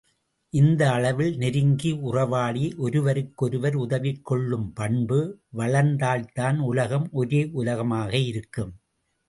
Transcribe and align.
இந்த 0.53 0.81
அளவில் 0.91 1.35
நெருங்கி 1.37 1.91
உறவாடி 2.01 2.63
ஒருவருக்கொருவர் 2.77 3.75
உதவிக் 3.75 4.25
கொள்ளும் 4.25 4.67
பண்பு 4.73 5.19
வளர்ந்தால்தான் 5.57 6.59
உலகம் 6.71 7.07
ஒரே 7.13 7.43
உலகமாக 7.53 8.11
இருக்கும். 8.31 8.73